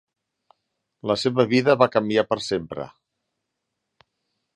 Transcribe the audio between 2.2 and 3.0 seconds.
per sempre.